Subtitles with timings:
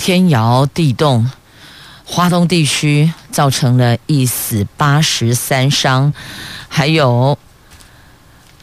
[0.00, 1.30] 天摇地动，
[2.06, 6.14] 花东地区造成了一死八十三伤，
[6.68, 7.36] 还有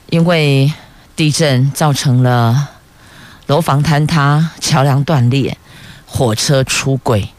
[0.09, 0.73] 因为
[1.15, 2.69] 地震造成了
[3.45, 5.55] 楼房坍塌、桥梁断裂、
[6.07, 7.29] 火车出轨。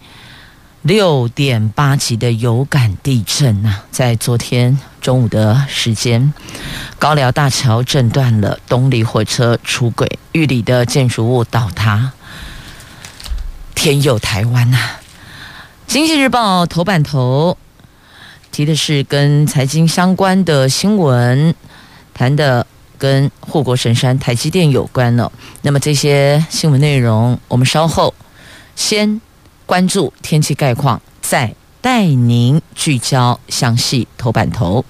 [0.83, 6.33] 六点八级的有感地震呐、啊，在昨天中午的时间，
[7.01, 12.13] 高寮大桥震断了，东里火车出轨，玉里的建筑物倒塌。
[13.81, 14.77] 天佑台湾呐、
[15.87, 17.57] 经济日报头版头
[18.51, 21.55] 提的是跟财经相关的新闻，
[22.13, 22.67] 谈的
[22.99, 25.31] 跟护国神山台积电有关了。
[25.63, 28.13] 那么这些新闻内容，我们稍后
[28.75, 29.21] 先。
[29.65, 34.83] 关注天气概况，再带您聚焦详细头版头。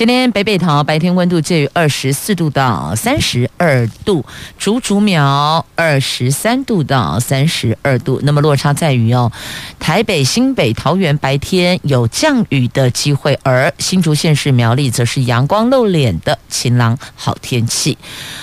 [0.00, 4.24] 今天北北桃白天温度介于二十四度到三十二度，
[4.56, 8.18] 竹竹苗二十三度到三十二度。
[8.22, 9.30] 那么落差在于哦，
[9.78, 17.98] 台北、新北、桃园白天有降雨的机会，而新竹县市苗栗则是阳光露脸的晴朗好天气。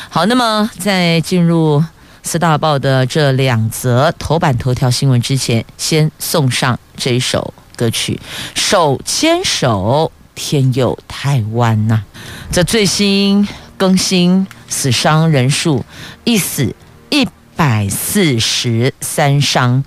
[0.10, 1.84] 好，那么在进入。
[2.22, 8.20] 四大报的这两则头版头条新闻之前，先送上这一首歌曲
[8.60, 12.04] 《手牵手，天佑台湾》呐。
[12.52, 15.84] 这最新更新死伤人数，
[16.24, 16.76] 一死
[17.10, 19.84] 一百四十三伤。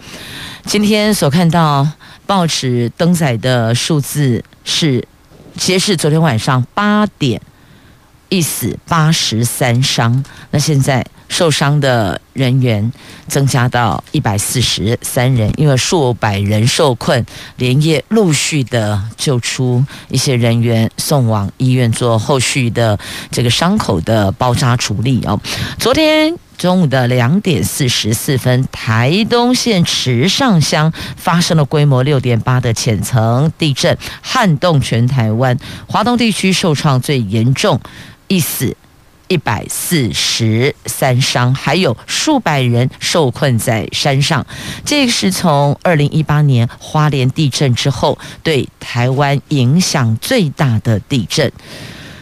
[0.67, 1.89] 今天所看到
[2.27, 5.07] 报纸登载的数字是，
[5.57, 7.41] 截至昨天晚上八点，
[8.29, 10.25] 一死八十三伤。
[10.51, 11.07] 那现在。
[11.31, 12.93] 受伤的人员
[13.29, 17.25] 增加到一百四十三人，因为数百人受困，
[17.57, 22.99] 连夜陆续的救出一些人员，送往医院做后续的
[23.31, 25.41] 这个伤口的包扎处理哦。
[25.79, 37.81] 昨天中午的两点四十四分，台东县池上乡发生了规模六点八的浅层地震，撼动全台湾，华东地区受创最严重，
[38.27, 38.77] 一死。
[39.31, 44.45] 一百四十三伤，还有数百人受困在山上。
[44.85, 51.51] 这个是从二零一八年花莲地震之后，对台湾影响最大的地震。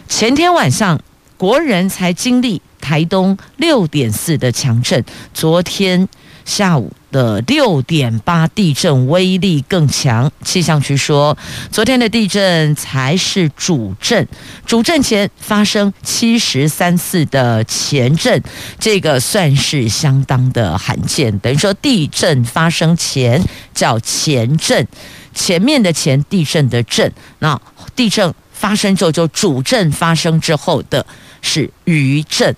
[0.07, 1.01] 前天晚上，
[1.35, 5.03] 国人才经历台东六点四的强震，
[5.33, 6.07] 昨天
[6.45, 6.93] 下午。
[7.11, 11.37] 的六点八地震威力更强，气象局说，
[11.71, 14.27] 昨天的地震才是主震，
[14.65, 18.41] 主震前发生七十三次的前震，
[18.79, 21.37] 这个算是相当的罕见。
[21.39, 23.43] 等于说，地震发生前
[23.73, 24.87] 叫前震，
[25.33, 27.59] 前面的前地震的震，那
[27.95, 31.05] 地震发生之后就主震发生之后的
[31.41, 32.55] 是余震。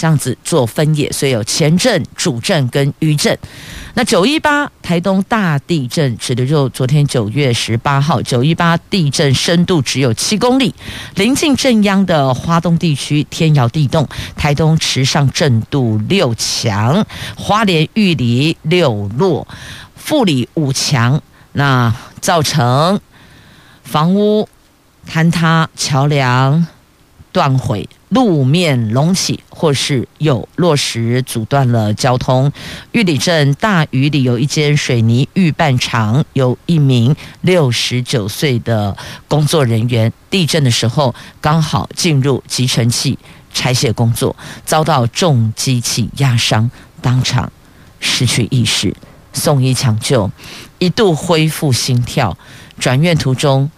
[0.00, 3.36] 这样子做分野，所以有前震、主震跟余震。
[3.94, 10.72] 那九一八台东大地震指的就昨天九月十八号，九一八地震深度只有七公里，
[11.16, 17.04] 临近震央的花东地区天摇地动，台东池上震度六强，
[17.36, 19.48] 花莲玉里六弱，
[19.96, 21.20] 富里五强，
[21.52, 23.00] 那造成
[23.82, 24.48] 房屋
[25.10, 26.66] 坍塌、桥梁
[27.32, 27.88] 断毁。
[28.10, 32.50] 路面隆起，或是有落石阻断了交通。
[32.92, 38.96] 玉里镇大鱼里有一间水泥预拌厂，有一名六十九岁的
[39.28, 43.18] 工作人员，地震的时候刚好进入集成器
[43.52, 44.34] 拆卸工作，
[44.64, 46.70] 遭到重机器压伤，
[47.02, 47.52] 当场
[48.00, 48.96] 失去意识，
[49.34, 50.30] 送医抢救，
[50.78, 52.38] 一度恢复心跳，
[52.78, 53.70] 转院途中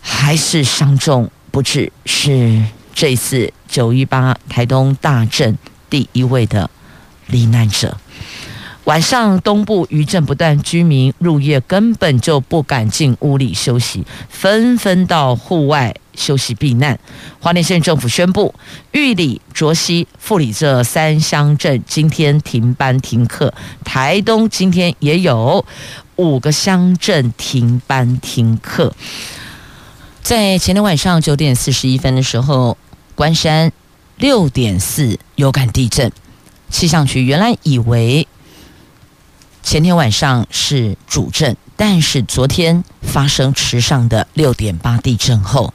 [0.00, 2.64] 还是伤重不只，是。
[2.94, 5.56] 这次九一八台东大震
[5.88, 6.70] 第一位的
[7.28, 7.96] 罹难者，
[8.84, 17.00] 晚上东部余震不断，居民入夜根本就不敢进屋里休息，纷纷到户外休息避难。
[17.40, 18.54] 花莲县政府宣布，
[18.92, 23.52] 玉里、卓溪、富里这三乡镇今天停班停课，
[23.82, 25.64] 台东今天也有
[26.16, 28.94] 五个乡镇停班停课。
[30.22, 32.78] 在前天晚上九点四十一分的时候，
[33.16, 33.72] 关山
[34.16, 36.12] 六点四有感地震，
[36.70, 38.28] 气象局原来以为
[39.64, 45.74] 前天晚上是主震，但是昨天发生池上的六点八地震后，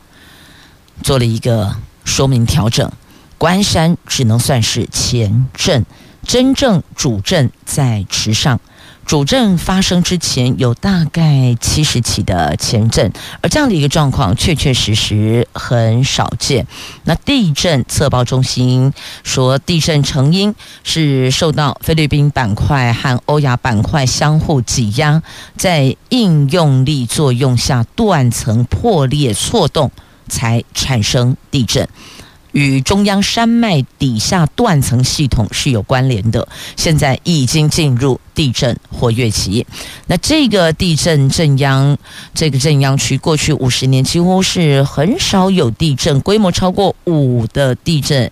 [1.03, 2.89] 做了一个说明调整，
[3.37, 5.85] 关山只能算是前震，
[6.23, 8.61] 真正主震在池上。
[9.07, 13.09] 主震发生之前有大概七十起的前震，
[13.41, 16.67] 而这样的一个状况确确实实很少见。
[17.05, 18.91] 那地震测报中心
[19.23, 25.23] 说，地震成因是受到菲律宾板块和欧亚板块相互挤压，
[25.55, 29.89] 在应用力作用下断层破裂错动，
[30.27, 31.87] 才产生地震。
[32.57, 39.63] 与中央山脉底下断层系统是有关联的，现在已经进入地震活跃期。
[40.07, 41.95] 那这个地震震央，
[42.33, 48.31] 这个震央区过去五十年几乎是很少有地震，规模超过五的地震。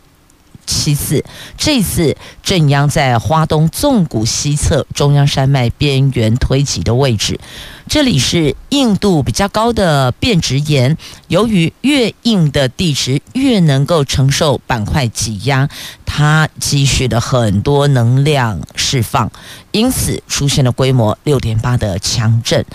[0.66, 1.24] 其次，
[1.58, 7.40] 这次震央在花东纵谷西侧中央山脉边缘推挤的位置，
[7.88, 10.98] 这里是硬度比较高的变质岩。
[11.28, 15.70] 由于越硬的地质越能够承受板块挤压，
[16.06, 19.32] 它积蓄了很多能量释放，
[19.72, 22.66] 因此出现了规模六点八的强震。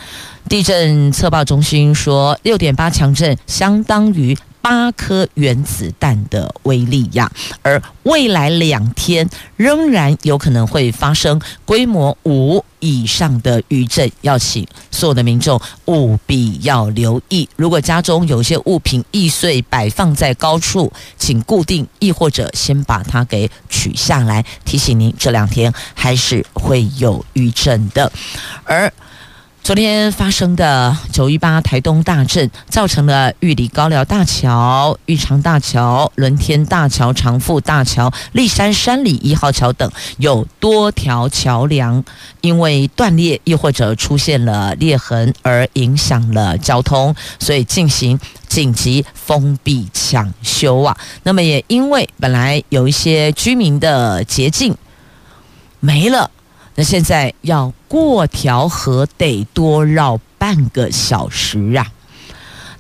[0.48, 4.36] 地震测报中心说，六点八强震相当于。
[4.62, 7.30] 八颗原子弹的威力呀，
[7.62, 17.48] 而未来两天仍然有可能会发生规模五以上的余震，要请所有的民众务必要留意。
[17.56, 24.44] 如果家中有些物品易碎摆放在高处，请固定，亦或者先把它给取下来。
[24.64, 28.12] 提醒您，这两天还是会有余震的，
[28.64, 28.92] 而。
[29.62, 42.02] 昨天发生的九一八台东大震，造成了玉里高寮大桥、玉长大桥、伦天大桥、长富大桥、立山山里一号桥等有多条桥梁
[42.40, 48.18] 因为断裂，又或者出现了裂痕而影响了交通，所以进行
[48.48, 50.96] 紧急封闭抢修啊。
[51.22, 54.74] 那么也因为本来有一些居民的捷径
[55.80, 56.30] 没了。
[56.74, 61.86] 那现在要过条河得多绕半个小时啊！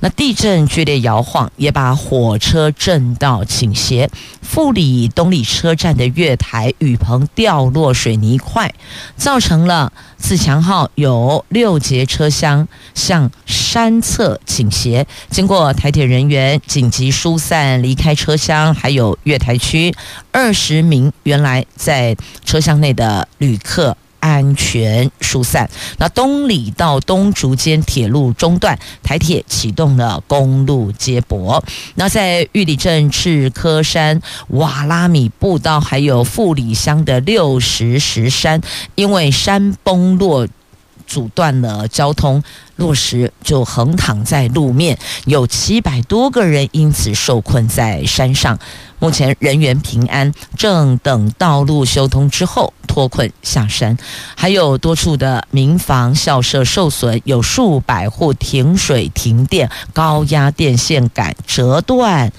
[0.00, 4.10] 那地震剧烈摇晃，也把火车震到倾斜。
[4.42, 8.74] 富里东里车站的月台雨棚掉落水泥块，
[9.16, 15.06] 造成了自强号有六节车厢向山侧倾斜。
[15.30, 19.94] 经过台铁人员紧急疏散离开车厢，还有月台区
[20.32, 23.96] 二十名原来在车厢内的旅客。
[24.20, 25.68] 安全疏散。
[25.98, 31.62] 那东里到东竹间铁路中段，台铁启动了公路接驳。
[31.96, 38.60] 那在玉里镇赤科山瓦拉米步道，还有富里乡的六十石山，
[38.94, 40.46] 因为山崩落
[41.06, 42.42] 阻断了交通，
[42.76, 48.58] 落石就横躺在路面，有七百多个人因此受困在山上。
[49.00, 53.96] 目前人员平安，正等道路修通之后脱困下山。
[54.36, 62.30] 还有多处的民房校舍受损，有数百户停水停电，高压电线杆折断，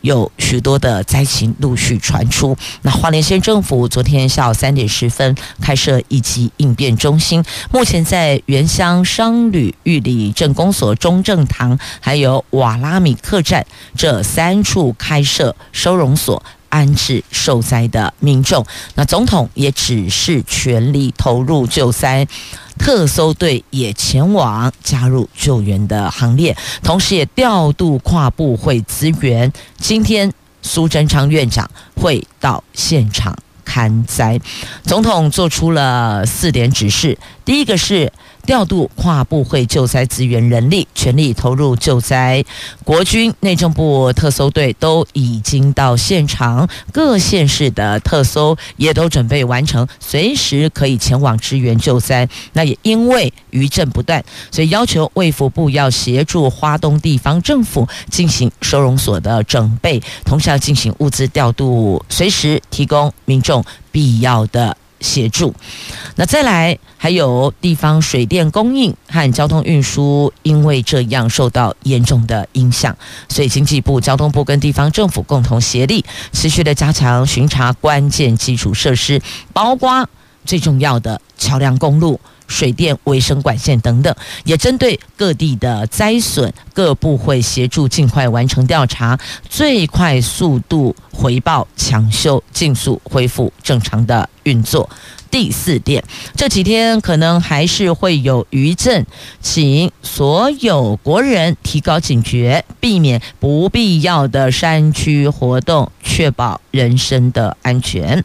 [0.00, 2.56] 有许多的灾情陆续传出。
[2.80, 16.05] 那花莲县政府昨天下午三点十分开设一级应变中心，目前在原乡商旅、玉里镇公所、中正堂，还有瓦拉米客栈这三处开设收容。
[16.14, 22.26] 所安置受灾的民众，那总统也只是全力投入救灾，
[22.78, 29.50] 特搜队也前往加入救援的行列，同时也调度跨部会资源。
[29.78, 33.34] 今天苏贞昌院长会到现场
[33.64, 34.38] 看灾，
[34.82, 38.12] 总统做出了四点指示，第一个是。
[38.46, 42.44] 调度跨部会救灾资源人力，全力投入救灾。
[42.84, 52.26] 国军、内政部特搜队都已经到现场，各县市的特搜也都准备完成，随时可以前往支援救灾。
[52.52, 65.54] 那也因为余震不断，所以要求卫福部要协助花东地方政府进行收容所的整备，同时要进行物资调度，随时提供民众必要的协助。
[66.16, 66.78] 那再来。
[66.98, 72.96] 还有地方水电供应和交通运输，因为这样受到严重的影响，
[73.28, 79.20] 所以经济部、交通部跟地方政府共同协力，持续的加强巡查关键基础设施，
[79.52, 80.08] 包括
[80.44, 84.12] 最重要的桥梁、公路、水电、卫生管线等等，
[84.44, 89.16] 也针对各地的灾损，各部会协助尽快完成调查，
[89.48, 94.88] 最快速度回报抢修，尽速恢复正常的运作。
[95.28, 96.02] 第四点，
[96.36, 99.04] 这几天可能还是会有余震，
[99.42, 108.24] 请所有国人提高警觉，避免不必要的山区活动，确保人身的安全。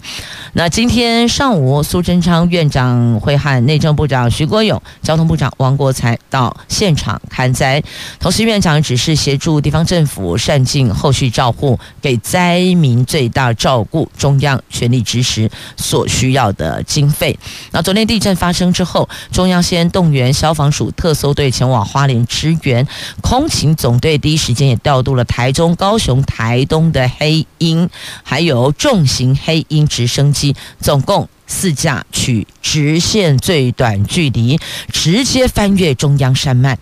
[0.53, 7.83] 那今天上午，苏贞昌院长会和内政部长徐国勇、交通部长王国材到现场看灾，
[8.19, 17.39] 同时院长指示协助地方政府善尽后续照护，给灾民最大照顾，中央全力支持所需要的经费。
[17.72, 22.86] 那昨天地震发生之后，中央先动员消防署特搜队前往花莲支援，
[23.22, 27.89] 空勤总队第一时间也调度了台中、高雄、台东的黑鹰，
[28.24, 34.60] 还有重型黑鹰直升机，总共四架，取直线最短距离，
[34.91, 36.77] 直接翻越中央山脉。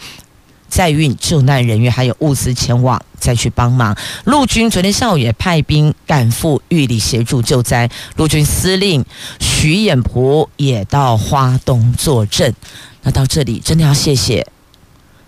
[0.70, 3.96] 载运救难人员还有物资前往，再去帮忙。
[4.26, 7.90] 陆军昨天下午也派兵赶赴玉里协助救灾。
[8.16, 9.04] 陆军司令
[9.40, 12.54] 徐衍璞也到花东坐镇。
[13.02, 14.46] 那到这里真的要谢谢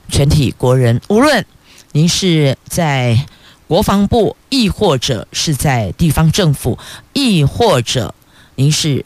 [0.07, 1.45] 全体国人，无论
[1.93, 3.25] 您是在
[3.67, 6.77] 国防部，亦或者是在地方政府，
[7.13, 8.13] 亦或者
[8.55, 9.05] 您是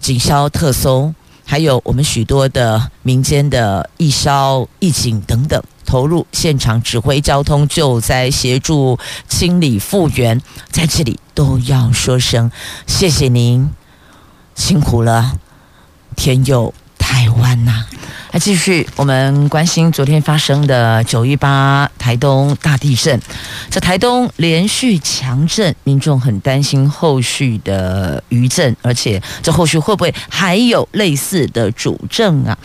[0.00, 1.14] 警消特搜。
[1.44, 8.98] 还有我们许多的民间的义消、义警等等，投入现场指挥交通救灾、协助
[9.28, 12.50] 清理复原，在这里都要说声
[12.86, 13.70] 谢谢您，
[14.54, 15.38] 辛苦了，
[16.16, 17.86] 天佑台湾呐、
[18.34, 23.20] 来继续，我们关心昨天发生的九一八台东大地震。
[23.70, 32.58] 这台东连续强震，民众很担心后续的余震，而且这后续会不会还有类似的主震啊？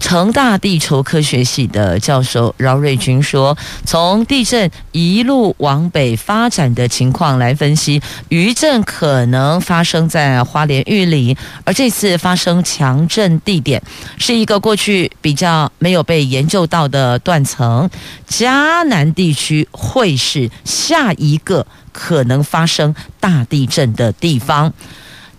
[0.00, 13.82] 成大地球科学系的教授饶瑞军说，从地震一路往北发展的情况来分析，余震可能发生在花莲玉里，而这次发生强震地点
[14.18, 15.10] 是一个过去。
[15.20, 17.88] 比较没有被研究到的断层，
[18.28, 24.72] 迦南地区会是下一个可能发生大地震的地方。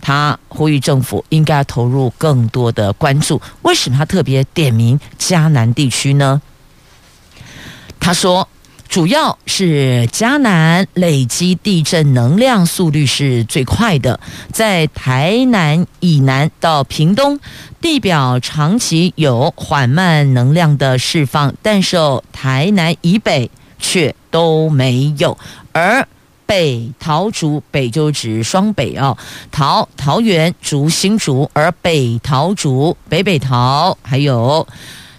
[0.02, 3.42] 他呼吁政府应该投入更多的关注。
[3.64, 6.42] 为什么他特别点名迦南地区呢？
[8.00, 8.48] 他说。
[8.88, 14.20] 主要是嘉南累积地震能量速率是最快的，
[14.52, 17.40] 在台南以南到屏东，
[17.80, 21.98] 地表长期有缓慢能量的释放，但是
[22.32, 25.38] 台南以北却都没有。
[25.74, 26.08] 而
[26.46, 29.16] 北桃竹北就指双北哦，
[29.52, 34.66] 桃桃园竹新竹，而北桃竹北北桃还有。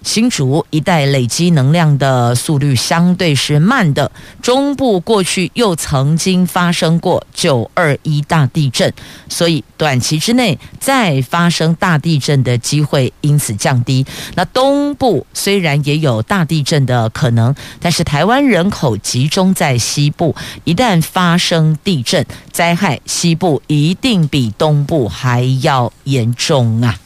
[0.02, 8.93] 新竹一带累积能量的速率相对是慢的，中部过去又曾经发生过九二一大地震，
[9.28, 14.07] 所以短期之内再发生大地震的机会因此降低。
[14.35, 26.99] 那东部虽然也有大地震的可能，但是台湾人口集中在西部，一旦发生地震灾害，西部一定比东部还要严重啊！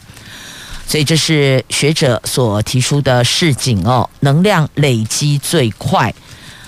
[0.92, 6.14] 所以这是学者所提出的示警哦，能量累积最快，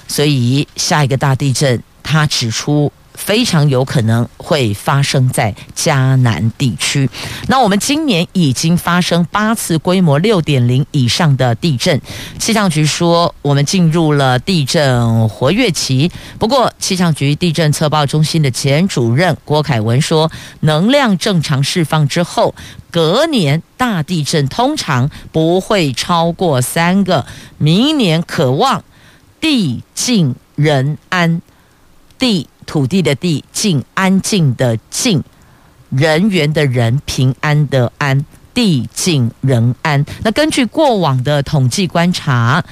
[0.09, 7.09] 所以下一个大地震，他指出非常有可能会发生在迦南地区。
[7.49, 12.01] 那我们今年已经发生八次规模六点零以上的地震，
[12.39, 16.11] 气象局说我们进入了地震活跃期。
[16.39, 20.31] 不过，气象局地震测报中心的前主任郭凯文说，
[20.61, 22.55] 能量正常释放之后。
[22.91, 27.27] 隔年大地震通常不会超过三个，
[27.59, 28.85] 明年可望
[29.41, 31.43] 地静人安，
[32.21, 35.23] 地土地的地静安静的静，
[35.91, 40.05] 人员的人平安的安，地静人安。
[40.23, 42.65] 那根据过往的统计观察。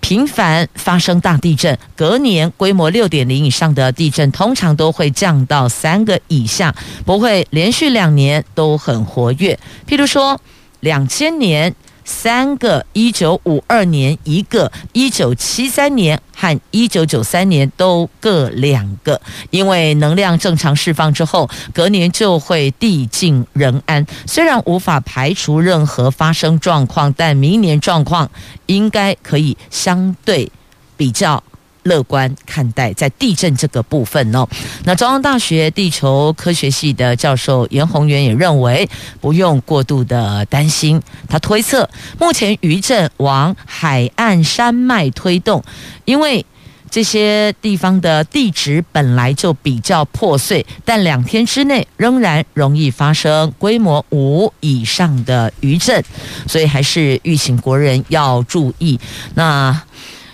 [0.00, 6.72] 频繁发生大地震，隔年规模六点零以上的地震通常都会降到三个以下，
[7.04, 9.58] 不会连续两年都很活跃。
[9.88, 10.40] 譬如说，
[10.80, 11.74] 两千年。
[12.08, 19.20] 三个，一九五二年一个，一九七三年和一九九三年都各两个。
[19.50, 24.06] 因为能量正常释放之后，隔年就会地静人安。
[24.26, 28.30] 虽然无法排除任何发生状况，但明年状况
[28.64, 30.50] 应该可以相对
[30.96, 31.44] 比较。
[31.84, 34.46] 乐观看待在地震这个部分哦。
[34.84, 38.88] 那中央大学地球科学系的教授严宏源也认为
[39.20, 41.00] 不用过度的担心。
[41.28, 45.62] 他推测，目前余震往海岸山脉推动，
[46.04, 46.44] 因为
[46.90, 56.02] 这些地方的地质本来就比较破碎，但两天之内仍然容易发生规模五以上的余震，
[56.46, 58.98] 所以还是吁请国人要注意。
[59.34, 59.82] 那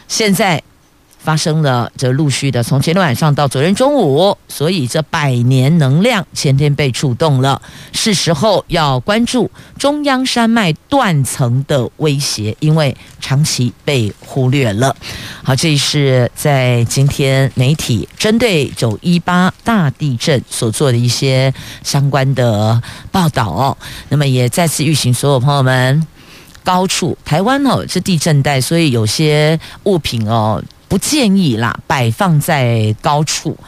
[0.08, 0.62] 现在。
[1.24, 7.62] 发生了这陆续的，从前天晚上到昨天中午，所以这百年能量前天被触动了，
[7.92, 14.94] 是时候要关注中央山脉断层的威胁，因为长期被忽略了。
[15.42, 22.78] 好，这是在今天媒体针对九一八大地震所做的一些相关的
[23.10, 23.78] 报道哦。
[24.10, 26.06] 那么也再次预请所有朋友们，
[26.62, 30.62] 高处台湾哦是地震带，所以有些物品哦。
[30.94, 33.58] 不建议啦，摆放在高处。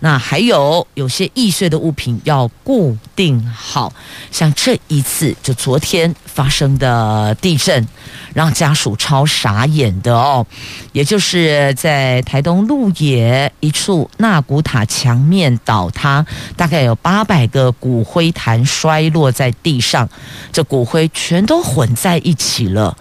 [0.00, 3.90] 那还有有些易碎的物品要固定好，
[4.30, 7.88] 像这一次就昨天发生的地震，
[8.34, 10.46] 让家属超傻眼的哦。
[10.92, 16.26] 也就是在台东鹿野一处纳古塔墙面倒塌，
[16.58, 20.06] 大概有八百个骨灰坛摔落在地上，
[20.52, 22.94] 这骨灰全都混在一起了。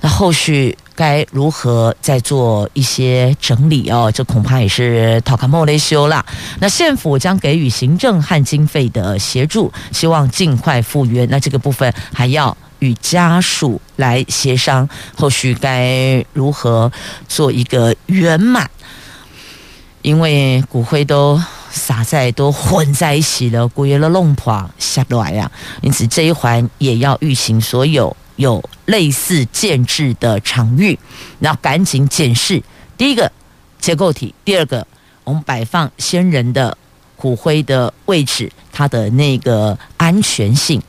[0.00, 0.78] 那后续。
[0.94, 4.10] 该如何再做一些整理哦？
[4.12, 6.24] 这恐怕也是讨卡莫雷修啦。
[6.60, 11.28] 那县府将给予行政和经费的协助，希望尽快复原。
[11.30, 16.90] 那这个部分还要与家属来协商，后续该如何
[17.28, 18.70] 做一个圆满？
[20.02, 21.40] 因为骨灰都
[21.72, 25.50] 撒在都混在一起了，骨叶的弄破下不来呀。
[25.80, 28.16] 因此这一环也要预行所有。
[28.36, 30.98] 有类似建制的场域，
[31.40, 32.60] 那赶紧检视
[32.96, 33.30] 第一个
[33.78, 34.84] 结构体，第二个
[35.22, 36.76] 我们摆放先人的
[37.14, 40.82] 骨灰的位置，它的那个安全性，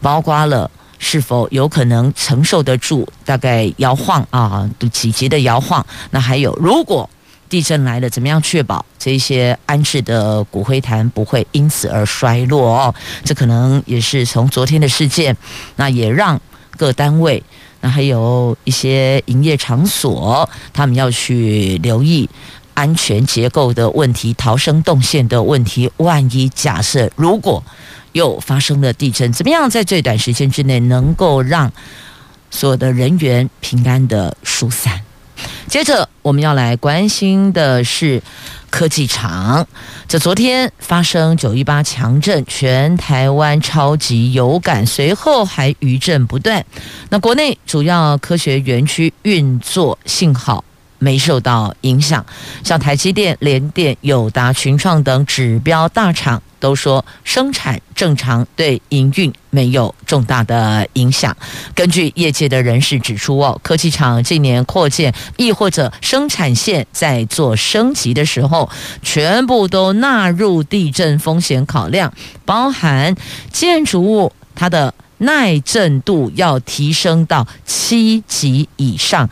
[0.00, 5.84] 包括了是否有可能承受得住大概摇晃啊，几级的摇晃。
[6.12, 7.10] 那还有，如果
[7.48, 12.86] 地震来了，怎么样确保这些安置的骨灰坛不会因此而衰落？
[12.86, 15.36] 哦，这可能也是从昨天的事件，
[15.76, 16.40] 那也让。
[16.78, 17.42] 各单位，
[17.80, 22.28] 那还有一些营业场所，他们要去留意
[22.74, 25.90] 安全结构的问题、逃生动线的问题。
[25.96, 27.64] 万一假设如果
[28.12, 31.72] 又发生了地震，怎么样在最短时间之内能够让
[32.50, 35.05] 所有的人员平安的疏散？
[35.68, 38.22] 接着我们要来关心的是。
[38.68, 39.66] 科技厂，
[40.06, 46.62] 这昨天发生九一八强震，全台湾超级有感，随后还余震不断。
[47.08, 50.62] 那国内主要科学园区运作幸好
[50.98, 52.26] 没受到影响，
[52.64, 56.42] 像台积电、联电、友达、群创等指标大厂。
[56.58, 61.36] 都说生产正常，对营运没有重大的影响。
[61.74, 68.68] 根据业界的人士指出，哦，科技厂近年扩建，亦或者生产线在做升级的时候，
[69.02, 72.12] 全部都纳入地震风险考量，
[72.44, 73.14] 包含
[73.52, 74.94] 建筑物它的。
[75.18, 79.28] 耐震度要提升到七级以上，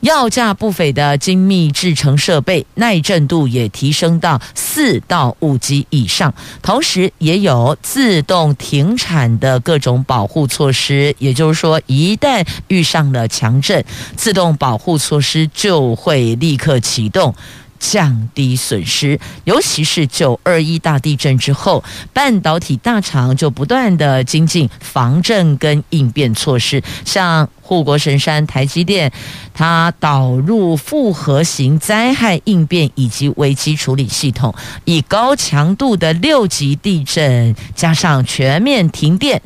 [0.00, 11.14] 要价不菲的精密制成设备耐震度也提升到四到五级以上，同时也有自动停产的各种保护措施。
[11.18, 13.84] 也就是说，一旦遇上了强震，
[14.16, 17.34] 自动保护措施就会立刻启动。
[17.78, 29.12] 降低损失，尤其是九二一大地震之后，半导体大厂就不断的精进防震跟应变措施，像护国神山台积电，
[29.54, 39.40] 它导入复合型灾害应变以及危机处理系统，以高强度的六级地震加上全面停电。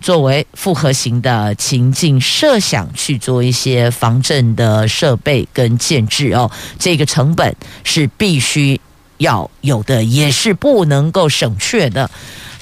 [0.00, 8.80] 作为复合型的情境设想去做一些防震的设备跟建制哦，这个成本是必须
[9.18, 12.10] 要有的，也是不能够省却的。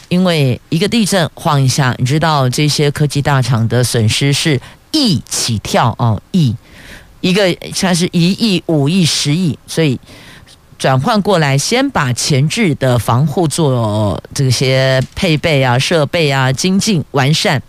[0.09, 6.55] 因为一个地震晃一下，你知道这些科技大厂的损失是亿起跳哦，亿
[7.21, 9.99] 一个它是一亿、五亿、十亿，所以。
[10.79, 17.61] 转换过来，先把前置的防护做这些配备啊、设备啊精进完善，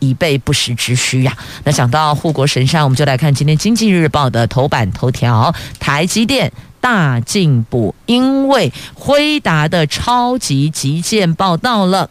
[0.00, 12.10] 以备不时之需呀、那讲到护国神山，我们就来看今天《经济日报》的头版头条：台积电大进步，因为辉达的超级急件报到了。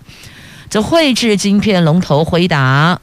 [0.69, 3.01] 这绘制晶片龙头辉达。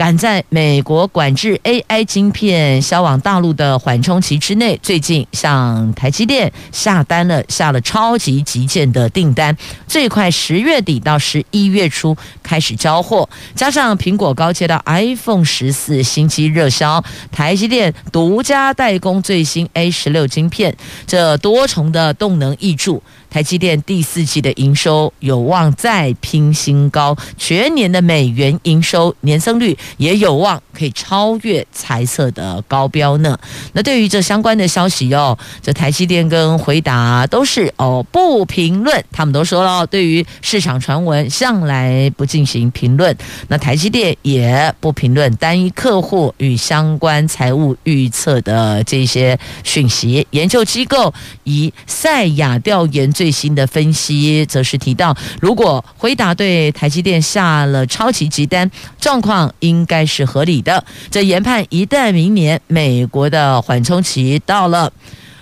[0.00, 9.54] 赶在美国管制 AI 晶片销往大陆的缓冲期之内，最近向台积电下单了，下了超级急件的订单，
[9.86, 13.28] 最快十月底到十一月初开始交货。
[13.54, 20.74] 加上苹果高阶的 iPhone 十四新机热销，台积电独家代工最新 A 十六晶片，
[21.06, 23.02] 这多重的动能挹注。
[23.30, 33.38] 台积电第四季的营收有望再拼新高，全年的美元营收年增率也有望可以超越财测的高标呢。
[33.72, 43.16] 那对于这相关的消息哦，这台积电跟回答都是哦不评论，他们都说了，对于市场传闻向来不进行评论。
[43.46, 50.26] 那台积电也不评论单一客户与相关财务预测的这些讯息。
[50.30, 51.14] 研究机构
[51.44, 53.08] 以赛亚调研。
[53.20, 60.82] 最新的分析则是提到，如果辉达对台积电下了超级急单，状况应该是合理的。
[61.10, 64.90] 这研判一旦明年美国的缓冲期到了，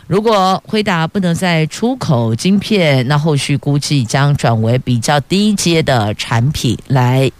[0.08, 7.30] 如果辉达不能再出口晶片，那后续估计将转为比较低阶的产品来。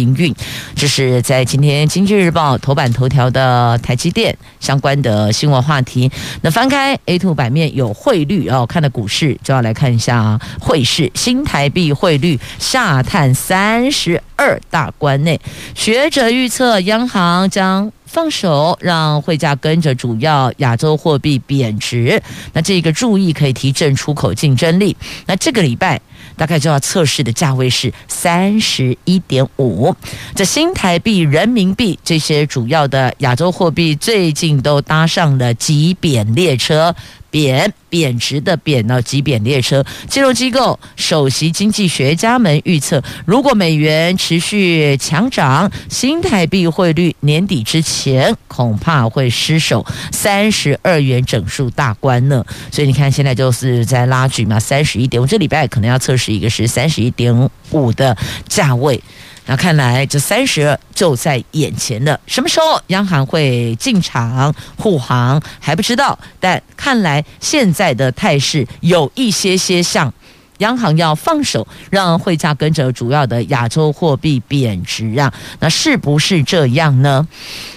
[0.00, 0.34] 营运，
[0.74, 6.10] 这是在今天《经济日报》头版头条的台积电相关的新闻话题。
[6.42, 15.40] 那翻开 A two 版面有汇率哦，看的股市就要来看一下啊汇市，新台币汇率下探三十二大关内，
[15.74, 24.96] 学者预测央行将放手让汇价跟着主要亚洲货币贬值，那这个注意可以提振出口竞争力。
[25.26, 26.00] 那这个礼拜。
[26.38, 29.94] 大概就要测试的价位是三十一点五。
[30.34, 36.94] 这新台币、人民币这些主要的亚洲货币最近都搭上了极贬列车。
[37.30, 52.44] 贬贬值的贬到急贬列车，金融机构首席经济学家们预测，如果美元持续强涨，新台币汇率年底之前恐怕会失守三十二元整数大关呢。
[52.70, 58.16] 所以你看，现在就是在拉锯嘛，三十一点我，这礼拜可能要测试一个是三十一点五的
[58.48, 59.02] 价位。
[59.50, 70.12] 那看来这三十就在眼前了，什么时候央行会进场护航还不知道，但看来现在的态势有一些些像
[70.58, 77.26] 央行要放手，让汇价跟着主要的亚洲货币贬值啊，那是不是这样呢？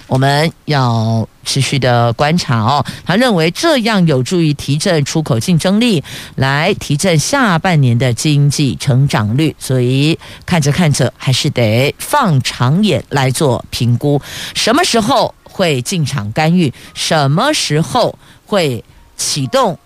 [0.08, 2.86] 我们要持续的观察哦。
[3.06, 6.04] 他认为这样有助于提振出口竞争力，
[6.36, 9.56] 来提振下半年的经济成长率。
[9.58, 14.22] 所以看着看着，还是得放长眼来做评估。
[14.54, 16.74] 什么时候会进场干预？
[16.94, 18.84] 什么时候会
[19.16, 19.80] 启动？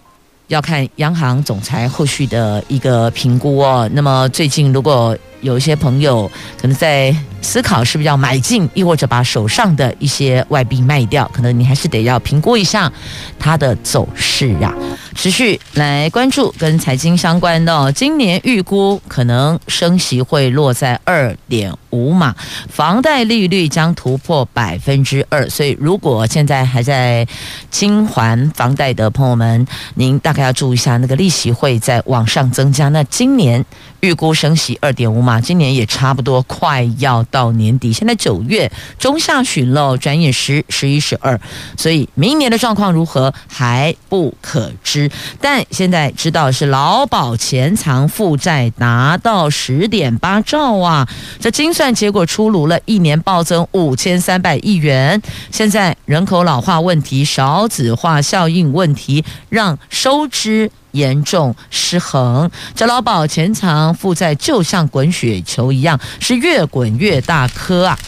[0.48, 3.90] 要看央行总裁后续的一个评估哦。
[3.94, 6.30] 那么最近如果有一些朋友
[6.60, 7.16] 可能在。
[7.46, 12.92] 思考是不是要买进，亦或者把手上的一些外币卖掉，可能你还是得要评估一下
[13.38, 14.74] 它的走势呀。
[15.14, 22.36] 持续来关注跟财经相关的，今年预估可能升息会落在二点五码，
[22.68, 25.48] 房贷利率将突破百分之二。
[25.48, 27.28] 所以，如果现在还在
[27.70, 32.90] 清还房贷的朋友们，您大概要注意一下，那个利息会在往上增加。
[32.90, 33.64] 那今年
[34.02, 37.24] 预估升息二点五码，今年也差不多快要。
[37.32, 41.40] 到年底，现在九月中下旬了，转眼十、十一、十二，
[41.76, 45.10] 所以明年的状况如何还不可知。
[45.42, 51.08] 但现在知道是劳保潜藏负债达到十点八兆啊！
[51.40, 55.22] 这精算结果出炉了，一年暴增五千三百亿元。
[55.52, 60.72] 现在人口老化问题、少子化效应问题，让收支。
[60.96, 68.00] 严重失衡，这劳保潜藏负债就像滚雪球一样，是越滚越大颗啊！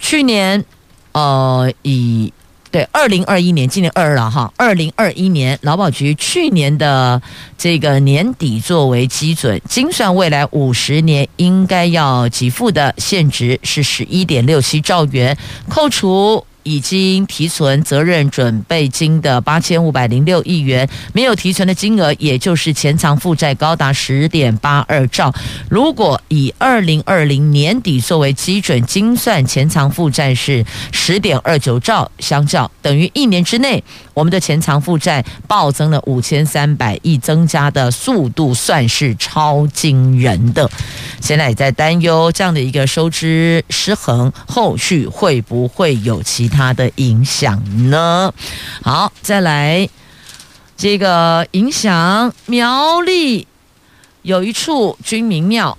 [0.00, 0.64] 去年，
[1.12, 2.32] 呃，以
[2.70, 7.20] 对二零二一年，今年二二了哈，二零二一年劳保局去年的
[7.56, 15.36] 这个年底作为基准，精算未来五十年应该要给付的现值是十一点六七兆元，
[15.68, 16.44] 扣除。
[16.66, 25.32] 已经提存责任准备金的八千五百零六亿元，没有提存的金额，也就是潜藏负债高达十点八二兆。
[25.70, 33.82] 如果以二零二零年底作为基准精算，潜藏负债是十点二九兆，相较等于一年之内，
[34.16, 40.70] 我们的潜藏负债暴增了五千三百亿，增加的速度算是超惊人的。
[41.20, 46.72] 现在也在担忧这样的一个收支失衡，后续会不会有其他？
[46.76, 48.32] 的影响呢？
[48.82, 49.88] 好，再来
[50.76, 53.46] 这个影响苗栗
[54.22, 55.78] 有一处军民庙，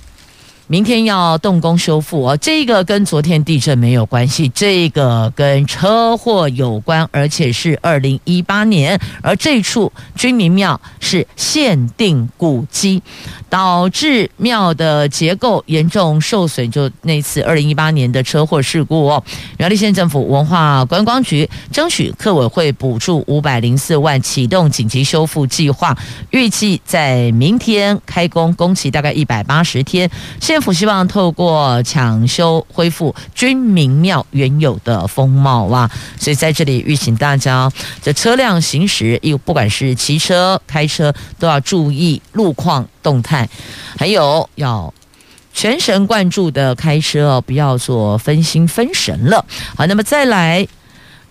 [0.69, 13.01] 明天要动工修复哦，这个跟昨天地震没有关系，这个跟车祸有关，而且是二零一八年，而这处军民庙是限定古迹，
[13.50, 16.70] 导致庙的结构严重受损。
[16.72, 19.24] 就那次二零一八年的车祸事故哦，
[19.58, 25.98] 苗栗县政府文化观光局争取客委会补助五百零四万，启动紧急修复计划，
[26.32, 30.10] 预计在明天开工，工期大概一百八十天。
[30.42, 43.48] 县府希望透过抢修恢复军民庙原有的风貌啊，所以在这里预请大家，这车辆行驶，又不管是骑车、开车，都要注意路况动态，
[43.98, 44.93] 还有要
[45.54, 49.46] 全神贯注的开车哦，不要做分心分神了。
[49.78, 50.67] 好，那么再来，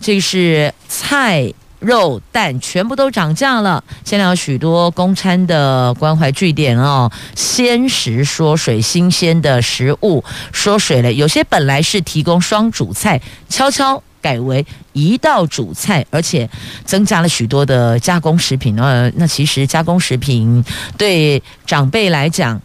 [0.01, 1.53] 这是菜。
[1.79, 11.13] 肉蛋全部都涨价了，现在有许多公餐的关怀据点哦，鲜食缩水，新鲜的食物缩水了。
[11.13, 16.51] 有些本来是提供双主菜，悄悄改为一道主菜，而且
[16.85, 18.77] 增加了许多的加工食品。
[18.77, 20.65] 呃，那其实加工食品
[20.99, 22.61] 对长辈来讲，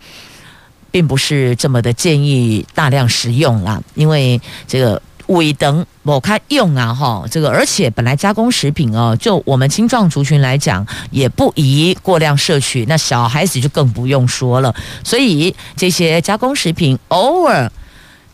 [0.89, 4.99] 并不是这么的建议大量食用啦，因为这个。
[5.27, 14.75] 尾等我看用啊哈，这个而且本来加工食品哦，就我们青壮族群来讲，也不宜过量摄取，那小孩子就更不用说了。
[15.05, 17.71] 所以这些加工食品偶尔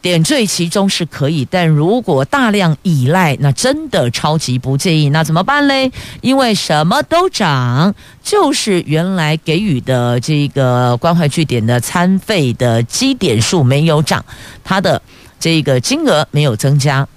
[0.02, 5.10] 点缀其中是可以，但如果大量依赖，那真的超级不建议。
[5.10, 5.92] 那怎么办嘞？
[6.22, 14.24] 因为什么都涨，就是原来给予的这个关怀据点的餐费的基点数没有涨，
[14.64, 15.02] 它的。
[15.40, 17.08] 这个金额没有增加，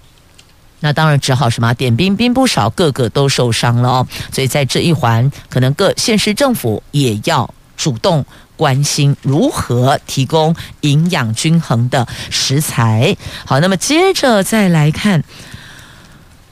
[0.81, 4.07] 那当然只好什么点兵兵不少，个个都受伤了哦。
[4.31, 8.23] 所以在这一环，可能各县市政府也要主动
[8.61, 13.16] 关心如何提供营养均衡的食材。
[13.46, 15.25] 好，那么接着再来看。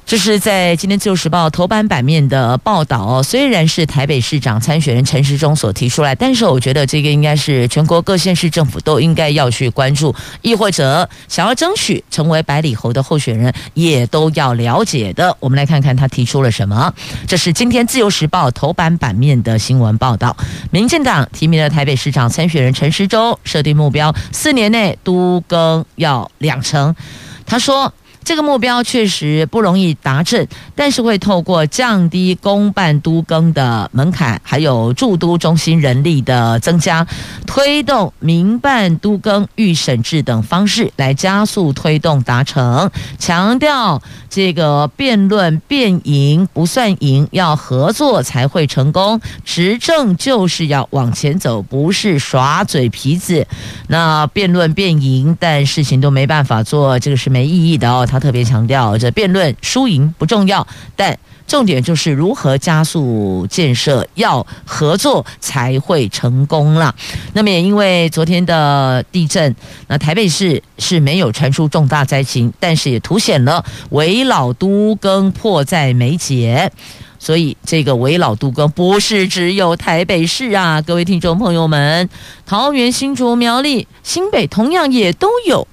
[0.09, 3.23] 这是在今天《自由时报》头版版面的报道哦。
[3.23, 15.37] 虽然是台北市长参选人陈时中所提出来，但是我觉得这个应该是全国各县市政府都应该要去关注，亦或者想要争取成为百里侯的候选人，也都要了解的。
[15.41, 16.91] 我们来看看他提出了什么。
[17.27, 20.35] 这是今天《自由时报》头版版面的新闻报道。
[20.71, 26.97] 民进党提名的台北市长参选人陈时中设定目标，四年内都更要两成。
[27.45, 27.93] 他说。
[28.29, 37.07] 这个目标确实不容易达成，但是会透过降低公办都更的门槛，还有驻都中心人力的增加，
[37.47, 42.91] 推动民办都更预审制等方式来加速推动达成。
[43.19, 49.19] 强调这个辩论辩赢不算赢，要合作才会成功。
[49.43, 53.47] 执政就是要往前走，不是耍嘴皮子。
[53.87, 58.07] 那辩论辩赢，但事情都没办法做，这个是没意义的哦。
[58.07, 58.18] 他。
[58.19, 66.95] 特别强调，这辩论输赢不重要，但重点就是如何加速建设，要合作才会成功了。
[67.33, 76.71] 那么也因为昨天的地震，那台北市是没有传出重大灾情，但是也凸显了危老都更迫在眉睫。
[77.19, 82.11] 所以这个危老都更不是只有台北市啊，各位听众朋友们，
[82.45, 85.67] 桃园、新竹、苗栗、新北同样也都有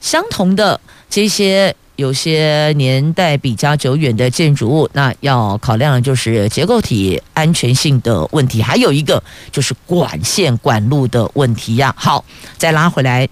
[0.00, 0.78] 相同的
[1.08, 1.74] 这些。
[1.96, 11.94] 有些年代比较久远的建筑物，那要考量的就是结构体安全性的问题，还有一个就是管线管路的问题呀。
[11.96, 12.24] 好，
[12.58, 13.28] 再拉回来，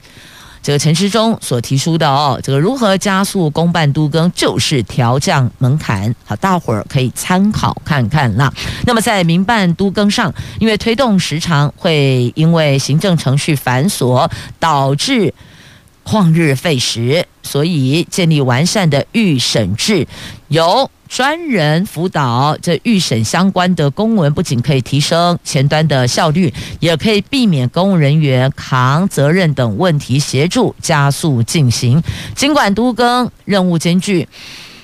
[0.62, 6.14] 这个陈时中所提出的哦，这个如何加速公办都更，就是调降门槛。
[6.24, 8.52] 好，大伙儿可以参考看看啦。
[8.86, 15.34] 那么在民办都更上，因为推动时长会因为行政程序繁琐，导致。
[16.04, 20.06] 旷日费时，所以建立完善的预审制，
[20.48, 32.02] 由专人辅导这预审相关的公文，不仅可以提升前端的效率，也可以避免公务人员扛责任等问题，协助加速进行。
[32.34, 34.26] 尽管督更任务艰巨，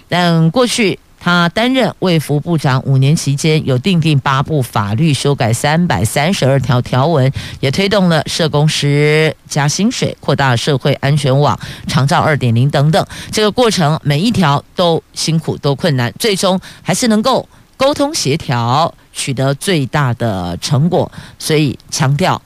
[0.08, 0.98] 但过去。
[1.28, 13.06] 他担任卫福部长五年期间，有订定八部法律，修改三百三十二条条文，也推动了社工师加薪水、扩大社会安全网、长照二点零等等。
[13.30, 21.12] 这个过程每一条都辛苦、都困难，最终还是能够沟通协调，取得最大的成果。
[21.38, 22.40] 所以强调。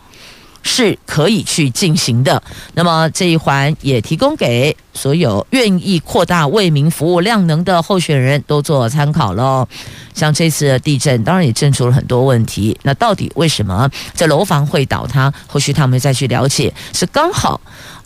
[0.62, 2.42] 是可以去进行的。
[2.74, 9.66] 那么这一环也提供给所有愿意扩大为民服务量能的候选人都做参考喽。
[10.14, 12.78] 像这次地震，当然也震出了很多问题。
[12.82, 15.32] 那到底为什么这楼房会倒塌？
[15.46, 17.60] 后续他们再去了解，是刚好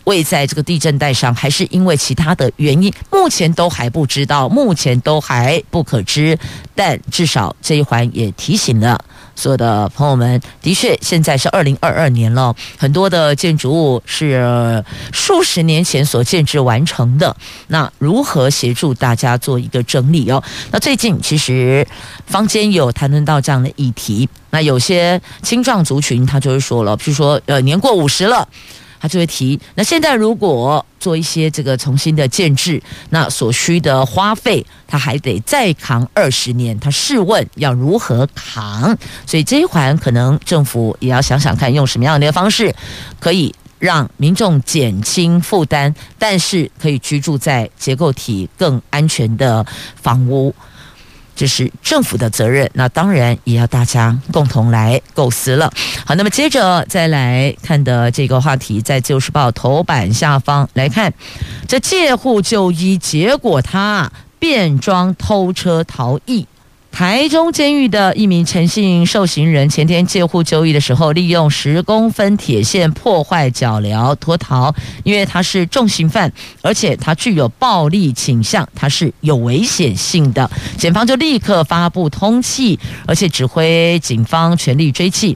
[0.07, 2.91] 位在这个地震带上，还是因为其他的原因？
[3.11, 6.37] 目前都还不知道，目前都还不可知。
[6.73, 8.97] 但至少这一环也提醒了。
[9.35, 17.35] 所有的朋友们，的确，现在是二零二二年了，很多的建筑物是数十年前所建制完成的。
[17.67, 20.41] 那如何协助大家做一个整理哦？
[20.71, 21.85] 那最近其实
[22.25, 24.27] 坊间有谈论到这样的议题。
[24.49, 28.47] 那有些青壮族群，他就会说了，譬如说，呃，年过五十了。
[28.99, 32.81] 他就会提，那现在如果做一些这个重新的建制，
[33.11, 38.97] 那所需的花费，他还得再扛二十年，他试问要如何扛？
[39.25, 42.73] 所以这一环可能政府也要想想看，用什么样的方式
[43.19, 49.65] 可以让民众减轻负担，但是可以居住在结构体更安全的
[50.01, 50.53] 房屋。
[51.37, 55.71] 这是政府的责任，那当然也要大家共同来构思了。
[56.03, 61.13] 好，那么接着再来看的这个话题，在《旧时报》头版下方来看，
[61.67, 66.47] 这借户就医，结果他变装偷车逃逸。
[66.97, 76.33] 台中监狱的一名陈姓受刑人前天借户就医的时候，利用十公分铁线破坏脚镣脱逃，因为他是重刑犯，
[76.63, 80.49] 而且他具有暴力倾向，他是有危险性的。
[80.75, 85.35] 检方就立刻发布通缉，而且指挥警方全力追缉。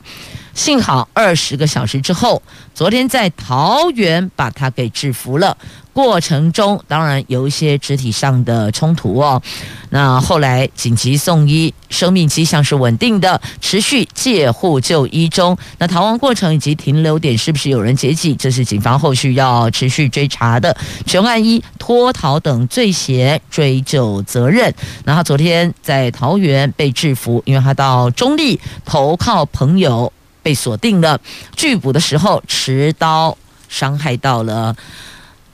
[0.54, 2.42] 幸好二十个小时之后，
[2.74, 5.58] 昨天在桃园把他给制服了。
[5.94, 9.42] 过程中当然有一些肢体上的冲突哦。
[9.90, 15.58] 那后来紧急送医，生命迹象是稳定的，持续戒护就医中。
[15.80, 18.34] 那逃亡过程以及停留点是不是有人劫机？
[18.36, 20.76] 这是警方后续要持续追查的。
[21.06, 24.74] 全案依脱逃等罪嫌追究责任。
[25.04, 30.14] 那他昨天在桃园被制服，因为他到中坜投靠朋友。
[30.44, 31.20] 被锁定了，
[31.56, 33.38] 拒捕的时候持刀
[33.70, 34.76] 伤害到了，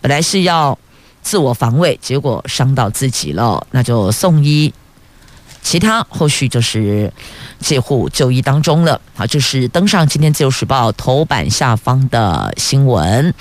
[0.02, 0.78] 本来是要
[1.22, 4.74] 自我防卫，结果伤到自己了，那就送医。
[5.68, 7.12] 其他后续就是
[7.60, 9.02] 戒护就医当中了。
[9.14, 13.34] 好，这是登上今天自由时报头版下方的新闻。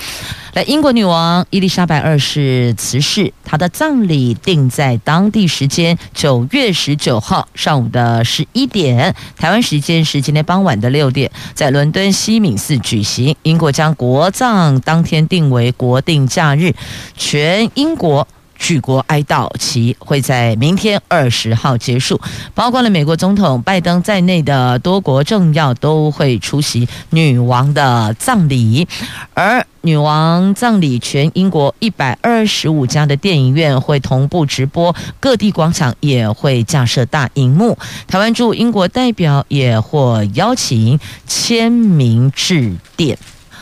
[0.51, 13.33] 来，英国女王伊丽莎白二世辞世，她的葬礼定在当地时间九月十九号上午的十一点，台湾时间是今天傍晚的六点，在伦敦西敏寺举行。
[13.43, 16.75] 英国将国葬当天定为国定假日，
[17.15, 18.27] 全英国。
[18.57, 22.19] 举国哀悼期会在明天二十号结束，
[22.53, 28.87] 包括了美国总统拜登在内的多国政要都会出席女王的葬礼，
[29.33, 43.17] 而女王葬礼全英国一百二十五家的电影院会同步直播，各地广场也会架设大荧幕，台湾驻英国代表也获邀请签名致电。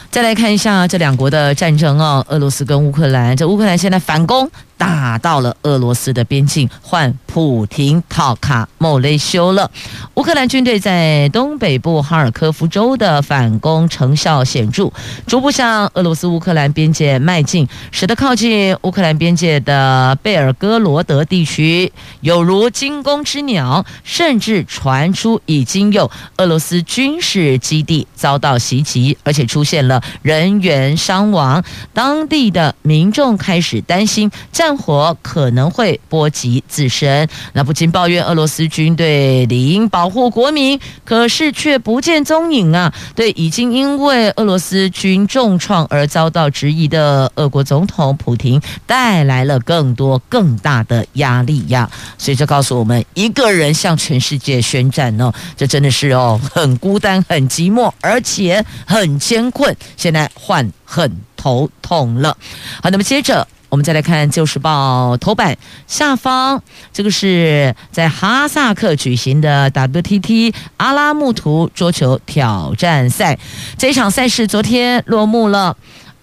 [0.10, 4.50] 再来看一下这两国的战争哦，俄罗斯跟乌克兰，这乌克兰现在反攻。
[4.78, 9.70] 打到了俄罗斯的边境，换普廷套卡莫雷修了。
[10.16, 14.92] 乌克兰军队在东北部哈尔科夫州的反攻成效显著，
[15.26, 31.64] 逐步向俄罗斯乌克兰边界迈进，使得靠近乌克兰边界的贝尔哥罗德地区有如惊弓之鸟，甚至传出已经有俄罗斯军事基地遭到袭击，而且出现了人员伤亡。
[31.94, 34.30] 当地的民众开始担心
[34.66, 42.92] 战火可能会波及自身，那不禁抱怨俄罗斯军队理应保护国民，可是却不见踪影啊！
[43.14, 51.88] 对已经因为俄罗斯军重创而遭到质疑的俄国总统普廷带来了更多更大的压力呀！
[52.18, 59.78] 所以这告诉我们，一个人向全世界宣战哦，这真的是哦，很孤单、很寂寞，而且很艰困。
[59.96, 62.36] 现在换很头痛了。
[62.82, 63.48] 好，那么接着。
[63.76, 66.62] 我们再来看《旧时报》头版下方，
[66.94, 73.38] 这个是在哈萨克举行的 WTT 阿拉木图桌球挑战赛，
[73.78, 75.76] 这场赛事昨天落幕了。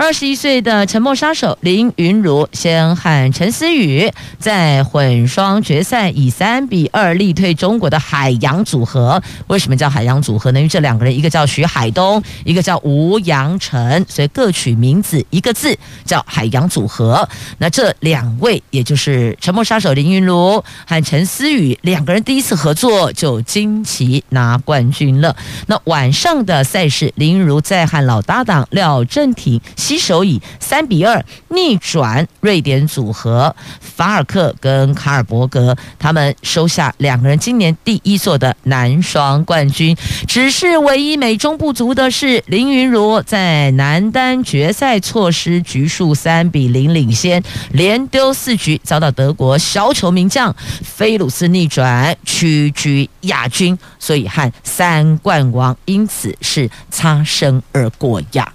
[0.03, 9.23] 二十一岁的沉默杀手林昀儒先和陈思雨在混双决赛以三比二力退中国的海洋组合。
[9.47, 10.59] 为什么叫海洋组合呢？
[10.59, 17.29] 因为这两个人，一个叫徐海东，一个叫吴阳晨，所以各取名字一个字，叫海洋组合。
[17.59, 25.37] 那这两位，也就是沉默杀手林昀儒和陈思雨两个人第一次合作就惊奇拿冠军了。
[25.69, 29.61] 那晚上的赛事，林昀儒在和老搭档廖振廷
[29.93, 39.95] 携手以三比二逆转瑞典组合法尔克跟卡尔伯格，他们收下两个人今年第一座的男双冠军。
[40.27, 58.53] 只是唯一美中不足的是，林昀儒在男单决赛错失局数三比零领先，连丢四局，遭到德国小球名将菲鲁斯逆转，屈居亚军，所以和三冠王因此是擦身而过呀。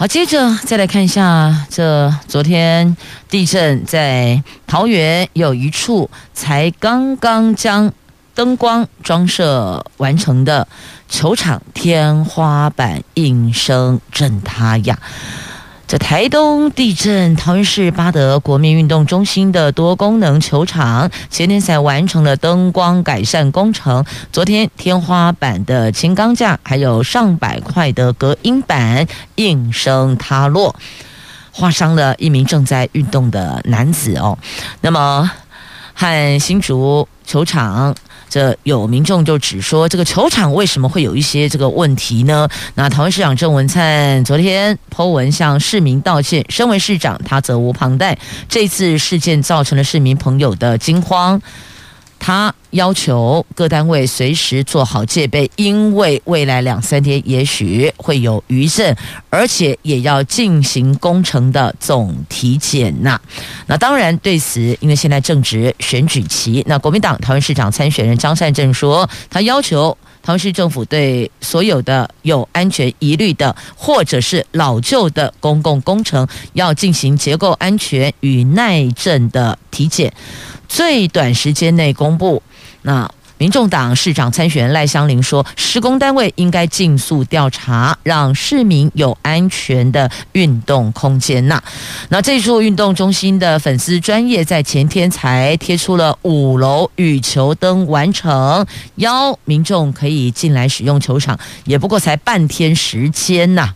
[0.00, 2.96] 好，接着再来看一下，这昨天
[3.28, 7.92] 地震在桃园有一处才刚刚将
[8.32, 10.68] 灯光装设完成的
[11.08, 14.96] 球场天花板应声震塌呀。
[15.88, 24.04] 在台东地震，桃园市巴德国民运动中心的多功能球场前天才完成了灯光改善工程。
[24.30, 30.76] 昨天天花板的轻钢架还有上百块的隔音板应声塌落，
[31.52, 34.36] 划伤了一名正在运动的男子哦。
[34.82, 35.30] 那么，
[35.94, 37.94] 和新竹球场。
[38.28, 42.48] 这有民众就指说，这个球场为什么会有一些这个问题呢？
[42.74, 48.18] 那桃园市长郑文灿昨天剖文向市民道歉，身为市长，他责无旁贷。
[48.48, 51.40] 这次事件造成了市民朋友的惊慌。
[52.18, 58.94] 他要求各单位随时做好戒备，因为未来两三天也许会有余震，
[59.30, 63.18] 而且也要进行工程的总体检呐。
[63.66, 80.12] 那当然，对此，因为现在正值选举期，那国民党桃园市长参选人张善政说，他要求桃园市政府对所有的有安全疑虑的或者是老旧的公共工程，要进行结构安全与耐震的体检。
[80.68, 82.42] 最短时间内公布。
[82.82, 83.10] 那
[83.40, 91.62] 民众党市长参选人赖香伶说，施工单位应该尽速调查，让市民有安全的运动空间呐。
[92.08, 98.66] 那这处运动中心的粉丝专业在前天才贴出了五楼羽球灯完成，
[98.96, 103.72] 邀民众可以进来使用球场，也不过才半天时间呐。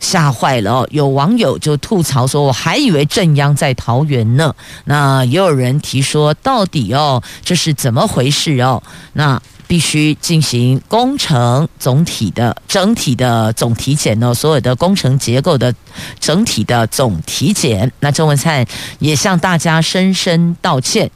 [0.00, 0.88] 吓坏了哦！
[0.90, 8.82] 有网友就吐槽说：“我还以为正央在桃园呢。”那也有人提说：“到底哦，这是怎么回事哦？”
[9.14, 15.74] 那必须进行工程总体的整体的总体检哦，所有的工程结构的
[16.20, 17.90] 整体的总体检。
[17.98, 18.64] 那郑文灿
[19.00, 21.10] 也向大家深深道歉。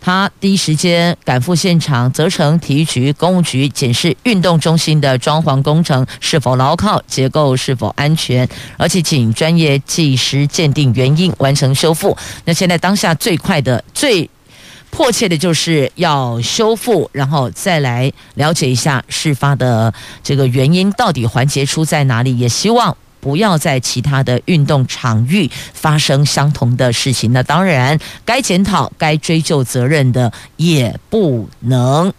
[0.00, 8.48] 他第一时间赶赴现场，责成体育局、公务局检视运动中心的装潢工程是否牢靠，结构是否安全，
[8.78, 12.16] 而且请专业技师鉴定原因，完成修复。
[12.44, 14.28] 那现在当下最快的、最
[14.90, 19.92] 迫切的就是要修复，然后再来了解一下事发的
[20.22, 22.96] 这个原因到底环节出在哪里，也希望。
[23.20, 27.32] 不要在其他的运动场域发生相同的事情。
[27.32, 32.12] 那当然，该检讨、该追究责任的也不能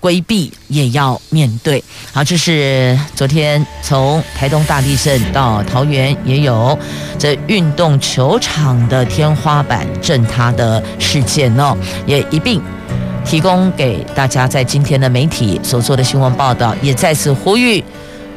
[0.00, 1.82] 规避，也要面对。
[2.12, 6.78] 好，这是昨天从台东大地震到桃园也有
[7.18, 11.76] 这运动球场的天花板震塌的事件哦，
[12.06, 12.60] 也一并
[13.24, 17.82] 提供给大家在今天的媒体所做的新闻报道，也再次呼吁。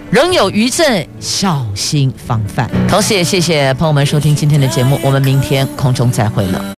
[0.09, 2.69] 仍有余震，小心防范。
[2.87, 6.76] 同时也谢谢朋友们收听今天的节目，我们明天空中再会了。